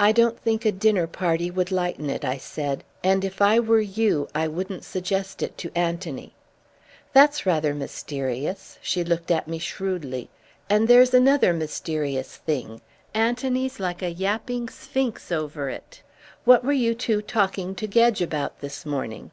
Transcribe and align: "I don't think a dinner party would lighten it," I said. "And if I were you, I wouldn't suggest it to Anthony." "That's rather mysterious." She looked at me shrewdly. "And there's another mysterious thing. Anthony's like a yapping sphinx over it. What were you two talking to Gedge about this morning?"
"I 0.00 0.10
don't 0.10 0.40
think 0.40 0.64
a 0.64 0.72
dinner 0.72 1.06
party 1.06 1.50
would 1.50 1.70
lighten 1.70 2.08
it," 2.08 2.24
I 2.24 2.38
said. 2.38 2.82
"And 3.02 3.26
if 3.26 3.42
I 3.42 3.60
were 3.60 3.78
you, 3.82 4.26
I 4.34 4.48
wouldn't 4.48 4.84
suggest 4.84 5.42
it 5.42 5.58
to 5.58 5.70
Anthony." 5.76 6.32
"That's 7.12 7.44
rather 7.44 7.74
mysterious." 7.74 8.78
She 8.80 9.04
looked 9.04 9.30
at 9.30 9.46
me 9.46 9.58
shrewdly. 9.58 10.30
"And 10.70 10.88
there's 10.88 11.12
another 11.12 11.52
mysterious 11.52 12.36
thing. 12.38 12.80
Anthony's 13.12 13.78
like 13.78 14.00
a 14.00 14.10
yapping 14.12 14.70
sphinx 14.70 15.30
over 15.30 15.68
it. 15.68 16.00
What 16.46 16.64
were 16.64 16.72
you 16.72 16.94
two 16.94 17.20
talking 17.20 17.74
to 17.74 17.86
Gedge 17.86 18.22
about 18.22 18.60
this 18.60 18.86
morning?" 18.86 19.30